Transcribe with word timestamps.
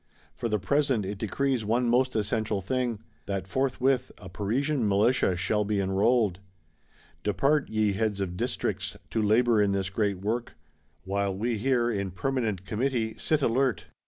For 0.33 0.49
the 0.49 0.57
present 0.57 1.05
it 1.05 1.19
decrees 1.19 1.63
one 1.63 1.87
most 1.87 2.15
essential 2.15 2.59
thing: 2.59 3.03
that 3.27 3.47
forthwith 3.47 4.11
a 4.17 4.29
"Parisian 4.29 4.87
Militia" 4.89 5.35
shall 5.37 5.63
be 5.63 5.79
enrolled. 5.79 6.39
Depart, 7.21 7.69
ye 7.69 7.91
heads 7.93 8.19
of 8.19 8.35
Districts, 8.35 8.97
to 9.11 9.21
labour 9.21 9.61
in 9.61 9.73
this 9.73 9.91
great 9.91 10.17
work; 10.17 10.55
while 11.03 11.37
we 11.37 11.59
here, 11.59 11.91
in 11.91 12.09
Permanent 12.09 12.65
Committee, 12.65 13.13
sit 13.19 13.43
alert. 13.43 13.85